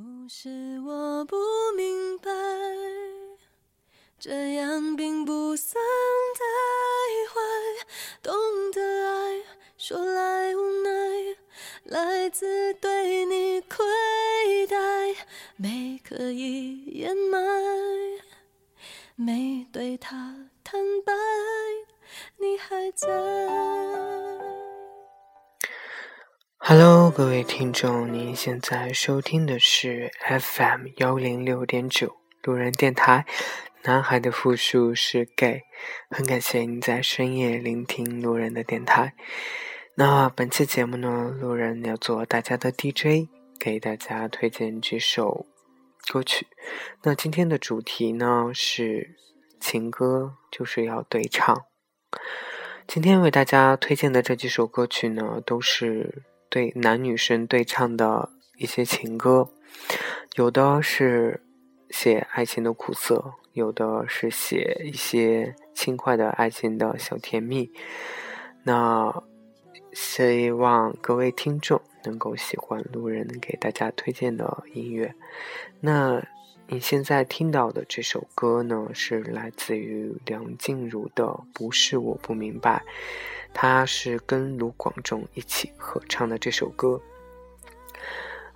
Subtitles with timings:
[0.00, 0.48] 不是
[0.80, 1.36] 我不
[1.76, 2.30] 明白，
[4.18, 5.74] 这样并不算
[6.38, 6.40] 太
[7.34, 7.40] 坏。
[8.22, 8.32] 懂
[8.72, 9.42] 得爱，
[9.76, 11.36] 说来无奈，
[11.84, 14.76] 来自对你亏待，
[15.56, 17.38] 没刻意掩埋，
[19.16, 21.12] 没对他坦白，
[22.38, 24.29] 你还在。
[26.72, 33.26] Hello，各位听众，您现在收听的是 FM 幺零六点九路人电台。
[33.82, 35.62] 男孩的复数是 gay，
[36.10, 39.14] 很感谢您在深夜聆听路人的电台。
[39.96, 43.28] 那本期节目呢，路人要做大家的 DJ，
[43.58, 45.46] 给大家推荐几首
[46.06, 46.46] 歌曲。
[47.02, 49.16] 那今天的主题呢是
[49.58, 51.64] 情歌，就是要对唱。
[52.86, 56.22] 今天为大家推荐的这几首歌曲呢，都是。
[56.50, 58.28] 对男女生对唱的
[58.58, 59.48] 一些情歌，
[60.34, 61.40] 有的是
[61.88, 67.70] 写爱情的苦涩，有的是写一些轻快的爱情的小甜蜜。
[68.64, 69.22] 那
[69.92, 75.14] 希望各位听众能够喜欢路人给大家推荐的音乐。
[75.80, 76.22] 那
[76.66, 82.84] 你现在听到的这首歌呢，是来自于梁静茹的《不是我不明白》。
[83.52, 87.00] 他是跟卢广仲一起合唱的这首歌，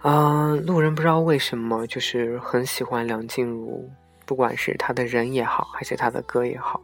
[0.03, 3.91] 嗯，路人不知道为什么就是很喜欢梁静茹，
[4.25, 6.81] 不管是她的人也好，还是她的歌也好，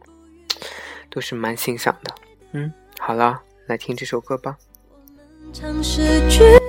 [1.09, 2.15] 都是蛮欣赏的。
[2.51, 4.57] 嗯，好了，来听这首歌吧。
[5.53, 6.60] 没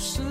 [0.00, 0.29] 是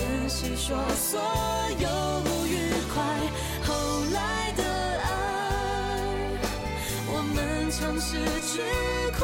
[0.00, 1.20] 珍惜说所
[1.78, 1.88] 有
[2.24, 3.04] 不愉快。
[3.66, 3.74] 后
[4.14, 4.64] 来的
[5.04, 5.08] 爱，
[7.06, 8.62] 我们尝试去
[9.18, 9.20] 宽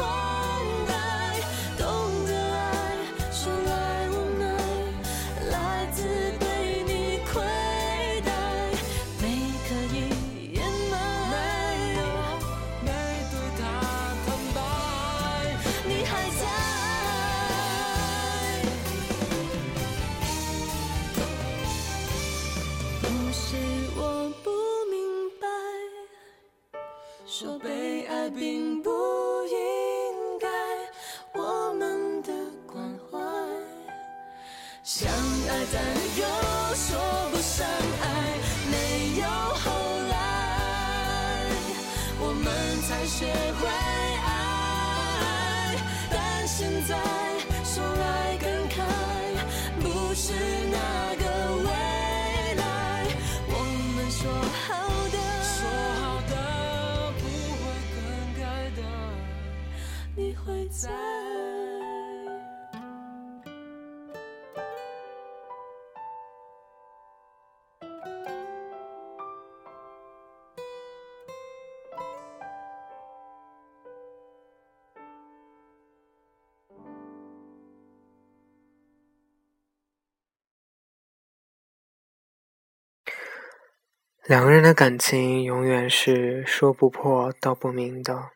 [84.27, 88.31] 两个人的感情永远是说不破、道不明的，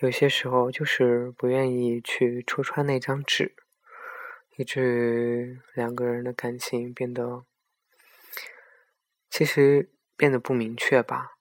[0.00, 3.54] 有些时候就是不愿意去戳穿那张纸，
[4.56, 7.44] 以至于两个人的感情变得，
[9.30, 11.36] 其实变得不明确吧。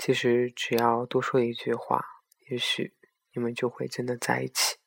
[0.00, 2.04] 其实只要多说一句话，
[2.50, 2.92] 也许
[3.32, 4.78] 你们就会真的在一起。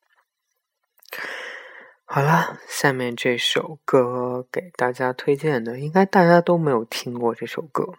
[2.13, 7.94] 好了，下面这首歌给大家推荐的，应该大家都没有听过这首歌。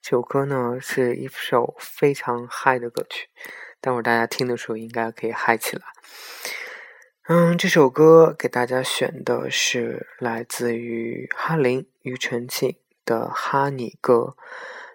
[0.00, 3.28] 这首歌呢是一首非常嗨的歌曲，
[3.80, 5.82] 待会儿大家听的时候应该可以嗨起来。
[7.26, 14.36] 嗯，这首歌给大家选的是来自于哈林庾澄庆的《哈尼歌》。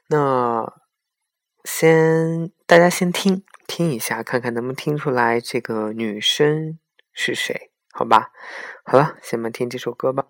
[0.07, 0.73] 那
[1.65, 6.79] 先大家先听听一下，看看能不能听出来这个女生
[7.11, 7.71] 是谁？
[7.95, 8.31] 好吧，
[8.83, 10.25] 好了，先来听这首歌吧。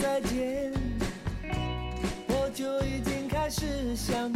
[0.00, 0.72] 再见。
[2.28, 4.29] 我就已经开始想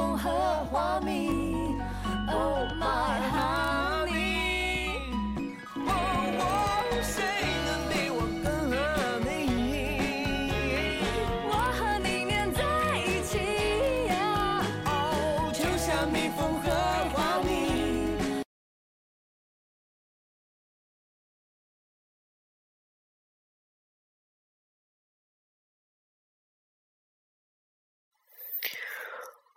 [0.00, 0.30] 像蜜蜂和
[0.70, 1.28] 花蜜
[2.32, 4.96] ，Oh my honey，
[5.86, 5.92] 哦，
[7.02, 7.22] 谁
[7.66, 8.74] 能比我更合
[9.20, 9.28] 你？
[11.50, 12.62] 我和你黏在
[12.96, 13.38] 一起，
[14.86, 14.88] 哦，
[15.52, 16.70] 就像蜜蜂和
[17.12, 17.50] 花蜜。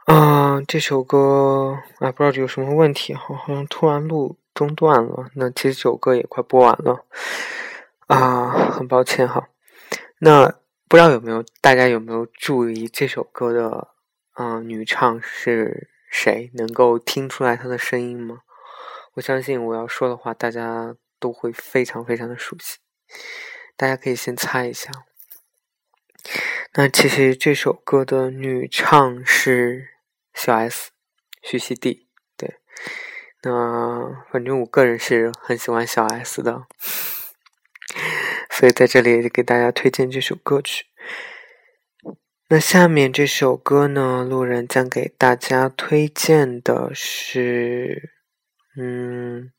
[0.05, 5.29] 啊，这首歌啊，不知道有什么问题，好像突然录中断了。
[5.35, 7.05] 那其实这首歌也快播完了，
[8.07, 9.47] 啊，很抱歉哈。
[10.19, 10.47] 那
[10.87, 13.89] 不知道有没有大家有没有注意这首歌的
[14.37, 16.51] 嗯女唱是谁？
[16.53, 18.39] 能够听出来她的声音吗？
[19.15, 22.77] 我相信我要说的话，大家都会非常非常的熟悉。
[23.75, 24.91] 大家可以先猜一下。
[26.75, 29.89] 那其实这首歌的女唱是
[30.33, 30.91] 小 S，
[31.41, 32.05] 徐熙娣。
[32.37, 32.57] 对，
[33.43, 36.65] 那反正我个人是很喜欢小 S 的，
[38.49, 40.85] 所以在这里给大家推荐这首歌曲。
[42.49, 48.11] 那下面这首歌呢，路人将给大家推荐的是，
[48.77, 49.51] 嗯，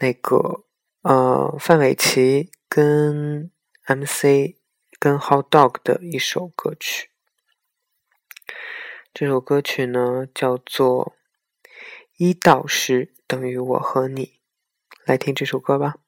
[0.00, 0.64] 那个
[1.02, 3.50] 呃，范玮琪跟
[3.86, 4.56] MC
[4.98, 7.10] 跟 Hot Dog 的一首歌曲。
[9.14, 11.14] 这首歌曲呢叫做
[12.16, 14.24] 《一到十等于我和你》，
[15.04, 16.03] 来听这首歌吧。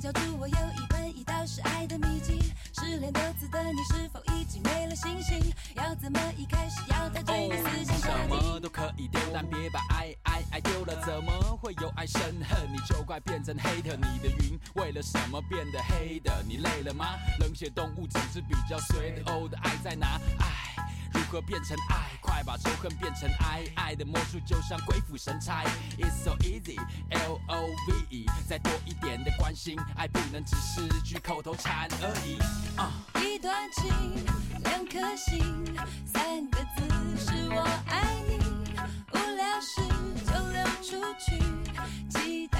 [0.00, 2.40] 教主我有一本一道是爱的秘籍，
[2.72, 5.52] 失恋多次的你是否已经没了信心？
[5.74, 11.04] 要怎么一开始要他追你死心什么都可以丢，但别把爱爱爱丢了。
[11.04, 11.30] 怎么
[11.60, 12.72] 会有爱生恨？
[12.72, 13.94] 你就怪变成黑的。
[13.94, 16.42] 你的云为了什么变得黑的？
[16.48, 17.18] 你累了吗？
[17.38, 19.30] 冷血动物只是比较随的。
[19.30, 20.18] 哦的爱在哪？
[20.38, 20.79] 爱。
[21.20, 22.18] 如何变成爱？
[22.22, 25.64] 快把仇恨变成爱，爱的魔术就像鬼斧神差。
[25.98, 26.78] It's so easy,
[27.10, 32.38] L O V E，再多一点的关心，爱不能只是句口头禅而已。
[32.76, 32.90] 啊
[33.22, 34.24] 一段情，
[34.64, 35.44] 两颗心，
[36.06, 36.82] 三个字
[37.18, 38.38] 是我爱你。
[39.12, 39.82] 无聊时
[40.24, 41.38] 就溜出去，
[42.08, 42.59] 期待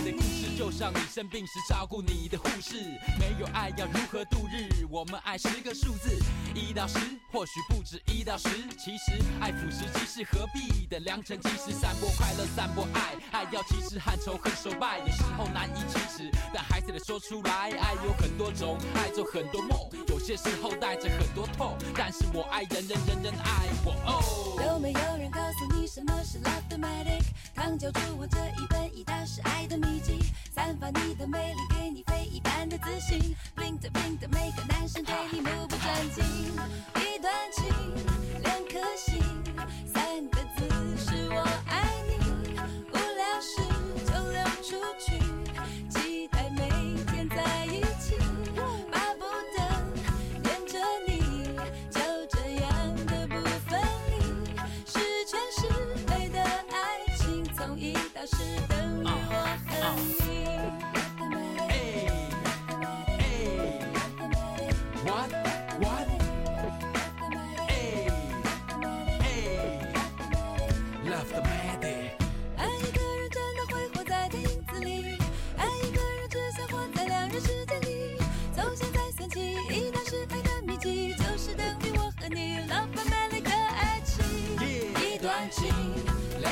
[0.00, 2.76] 爱的故事就像你生病时照顾你的护士，
[3.18, 4.86] 没有爱要如何度日？
[4.88, 6.16] 我们爱十个数字，
[6.54, 6.98] 一到十，
[7.30, 8.48] 或许不止一到十。
[8.78, 13.14] 其实爱腐蚀，其实何必等良辰吉时散播快乐，散播爱。
[13.30, 17.70] 爱要及时和仇恨手败，有时候难以启齿，但还是得说出来。
[17.72, 19.78] 爱有很多种，爱做很多梦，
[20.08, 21.76] 有些时候带着很多痛。
[21.96, 23.92] 但是我爱人人人人爱我。
[24.06, 24.62] 哦。
[24.66, 27.24] 有没有人告诉你什么是 love the magic？
[27.54, 30.18] 刚教主我这一本一道是爱的秘籍，
[30.54, 33.34] 散发你的魅力，给你非一般的自信。
[33.56, 36.24] blink 的 blink 的每个男生对你目不转睛。
[36.96, 37.66] 一段情，
[38.42, 39.19] 两颗心，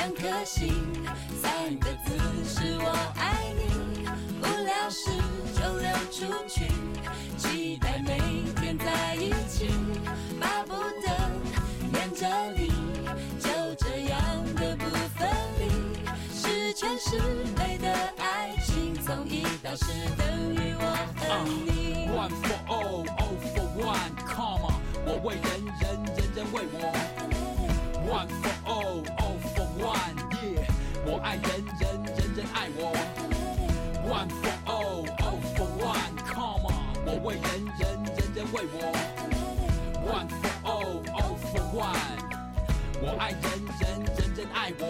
[0.09, 0.73] 两颗心，
[1.39, 4.07] 三个字是我爱你。
[4.41, 5.11] 无聊时
[5.53, 6.65] 就溜出去，
[7.37, 8.17] 期待每
[8.59, 9.69] 天在一起，
[10.39, 11.15] 巴不得
[11.91, 12.69] 黏着你，
[13.39, 14.19] 就这样
[14.55, 14.85] 的不
[15.15, 15.69] 分离。
[16.33, 17.19] 十全十
[17.55, 19.85] 美的爱情，从一到十
[20.17, 20.85] 等于我
[21.17, 22.09] 和你。
[22.09, 24.73] One for all, all for one, come on，
[25.05, 25.45] 我为人
[25.79, 26.79] 人，人人为我。
[28.09, 29.03] One for all,
[29.79, 30.67] One, yeah，
[31.05, 31.47] 我爱人
[31.79, 32.91] 人，人人爱我。
[34.05, 37.47] One for all, all for one, come on，我为人
[37.79, 38.77] 人，人人为我。
[40.05, 42.19] One for all, all for one，
[43.01, 43.41] 我爱人
[43.79, 44.83] 人，人人爱我。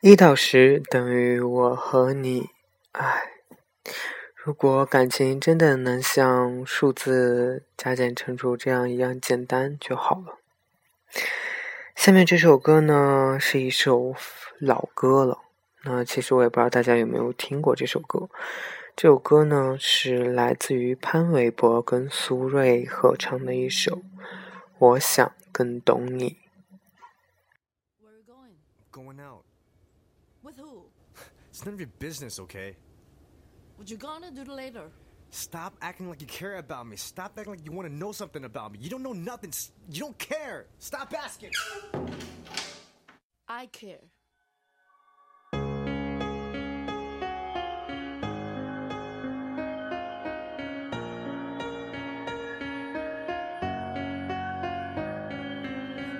[0.00, 2.48] 一到十等于我和你，
[2.92, 3.22] 唉，
[4.44, 10.40] 如果感情真的能像数字加减乘除这样一样简单就好了。
[11.94, 14.16] 下面这首歌呢是一首
[14.58, 15.38] 老歌了，
[15.84, 18.28] 那其实我也不知道大家有没有听过这首歌。
[18.96, 23.92] 这首歌呢是来自于潘玮柏跟苏芮合唱的一首
[24.78, 26.30] 《我想更懂你》。
[28.02, 28.54] Where are you going?
[28.90, 29.44] Going out.
[30.42, 30.86] With who?
[31.52, 32.74] It's none of your business, okay?
[33.81, 34.89] What you gonna do later?
[35.29, 36.95] Stop acting like you care about me.
[36.95, 38.79] Stop acting like you want to know something about me.
[38.81, 39.49] You don't know nothing.
[39.51, 40.65] S- You don't care.
[40.79, 41.51] Stop asking.
[43.47, 43.99] I care.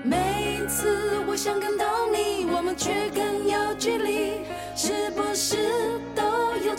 [0.03, 0.15] 每
[0.63, 5.57] 一次我想感动你，我们却更有距离，是不是
[6.10, 6.10] 都有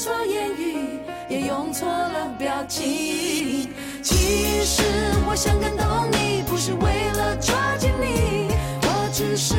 [0.03, 3.69] 错言语，也用错了表情？
[4.01, 4.83] 其实
[5.25, 8.49] 我想感动你，不是为了抓紧你，
[8.81, 9.55] 我只是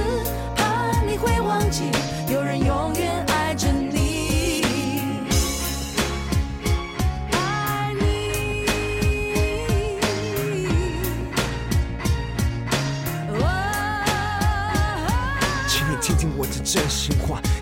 [0.55, 1.85] 怕你会忘记，
[2.31, 4.63] 有人永远爱着你。
[7.33, 8.35] 爱你。
[15.67, 17.41] 请你听听我的真心话。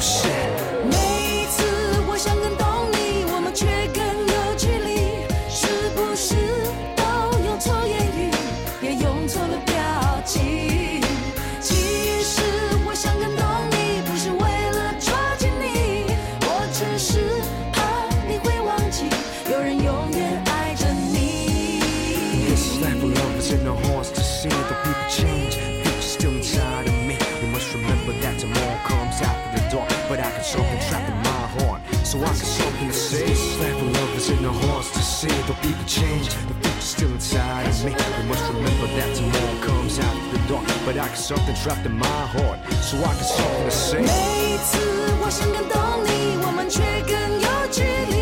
[0.00, 1.19] 事。
[40.89, 44.01] But I got something trapped in my heart, so I got something to say.
[44.01, 44.07] 每
[44.53, 44.77] 一次
[45.21, 45.75] 我想感动
[46.05, 48.18] 你，我们却更有距离，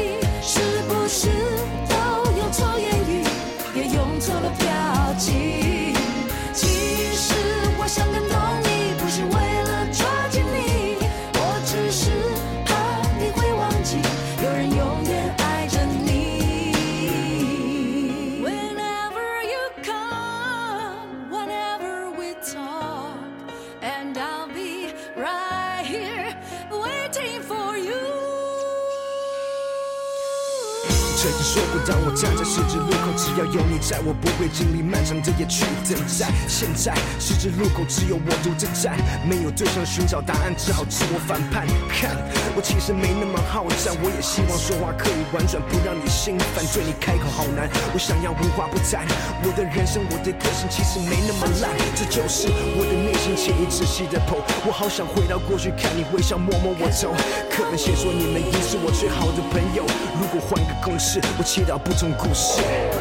[31.28, 36.32] 曾经说过，当我站在十字路口，只要有你在，我不会经历漫长的夜去等待。
[36.48, 38.96] 现在十字路口只有我独自站，
[39.28, 41.68] 没有对象寻找答案，只好自我反叛。
[41.92, 42.16] 看，
[42.56, 46.64] 我其实没那么好战，我也希望说话可以婉转，不让你心烦。
[46.72, 49.04] 对你开口好难，我想要无话不谈。
[49.44, 54.40] 我的人生，我的个性其实没那么烂，这就是我的内心，请你仔细的剖。
[54.64, 57.12] 我好想回到过去，看你微笑，摸摸我头。
[57.52, 59.84] 课本写说你们已是我最好的朋友，
[60.16, 62.97] 如果换个公式，我祈祷不同故事。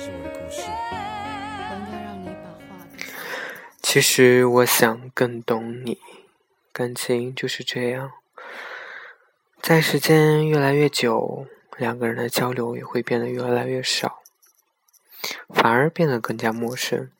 [0.00, 0.62] 是我的故事。
[0.62, 3.04] 我应该让你把话给
[3.82, 5.98] 其实我想更懂你，
[6.72, 8.10] 感情就是这样，
[9.60, 14.22] 在时间越来越久，两个人的交流也会变得越来越少，
[15.50, 17.10] 反而变得更加陌生。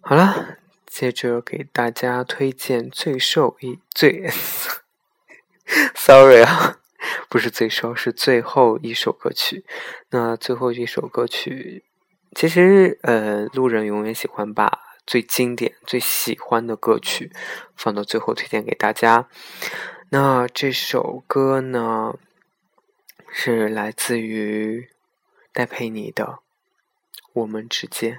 [0.00, 4.30] 好了，接着给大家推荐最受益最，
[5.94, 6.78] sorry 啊，
[7.28, 9.64] 不是最受，是最后一首歌曲。
[10.10, 11.84] 那最后一首歌曲
[12.34, 17.30] 其实，呃，路人永远喜欢把最经典、最喜欢的歌曲
[17.76, 19.28] 放到最后推荐给大家。
[20.10, 22.16] 那这首歌呢，
[23.32, 24.88] 是来自于
[25.52, 26.24] 戴佩妮的
[27.32, 28.14] 《我们之间》。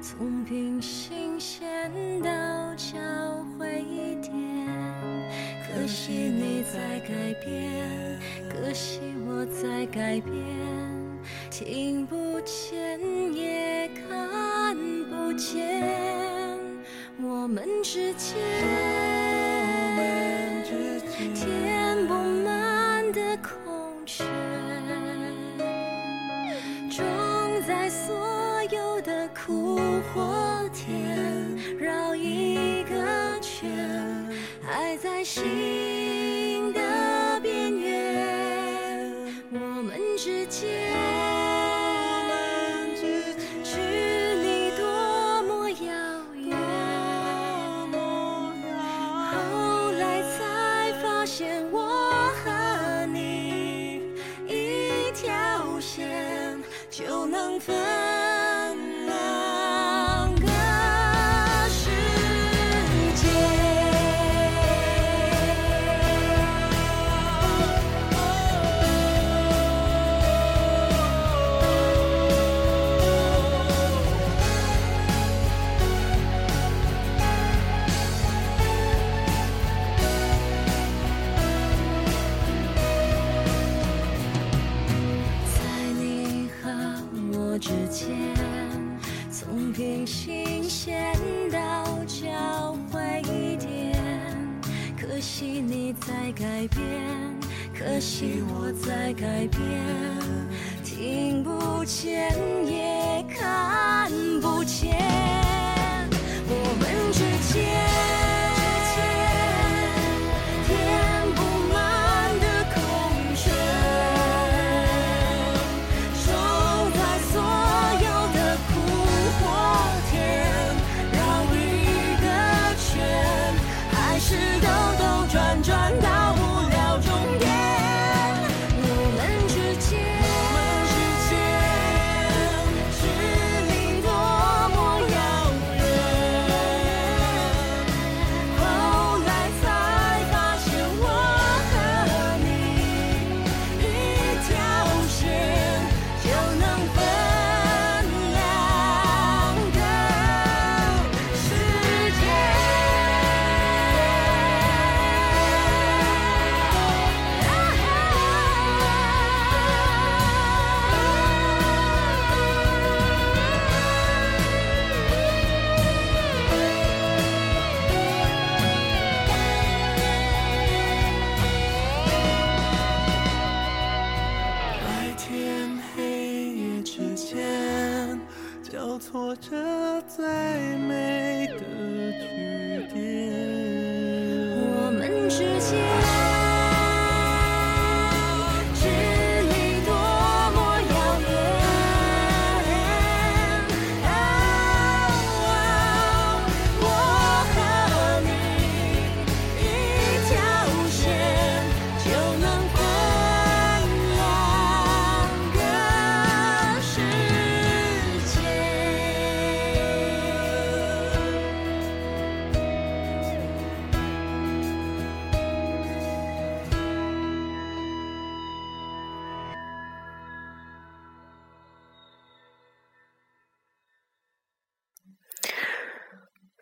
[0.00, 1.90] 从平行线
[2.22, 2.28] 到
[2.74, 2.96] 交
[3.58, 3.82] 汇
[4.22, 4.32] 点。
[5.66, 10.32] 可惜你在改变，可惜我在改变，
[11.50, 12.98] 听不见
[13.34, 14.76] 也看
[15.10, 15.84] 不见，
[17.20, 18.36] 我们之间。
[89.38, 91.14] 从平行线
[91.52, 93.22] 到交汇
[93.58, 93.94] 点。
[94.98, 96.80] 可惜你在改变，
[97.78, 99.60] 可惜我在改变，
[100.82, 102.32] 听不见
[102.66, 104.96] 也看不见，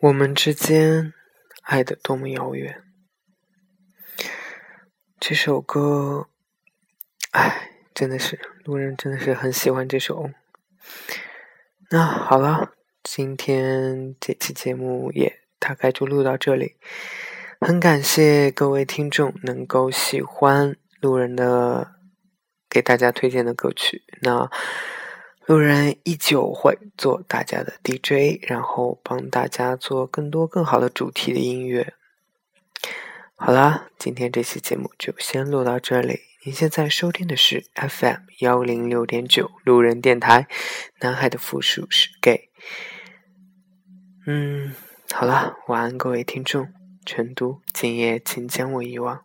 [0.05, 1.13] 我们之间
[1.63, 2.83] 爱的多么遥远。
[5.19, 6.29] 这首歌，
[7.31, 10.29] 哎，真的是路人真的是很喜欢这首。
[11.89, 16.75] 那好了，今天这期节目也大概就录到这里。
[17.59, 21.95] 很感谢各位听众能够喜欢路人的
[22.69, 24.03] 给大家推荐的歌曲。
[24.21, 24.51] 那
[25.45, 31.93] 路人依旧会做大家的 DJ，然后帮大家做更多更好的主题的音乐。
[33.35, 36.21] 好啦，今天这期节目就先录到这里。
[36.43, 40.47] 您现在收听的是 FM 幺零六点九路人电台，
[41.01, 42.49] 男孩的复数是 gay。
[44.25, 44.73] 嗯，
[45.11, 46.73] 好啦，晚安各位听众。
[47.05, 49.23] 成都，今夜请将我遗忘。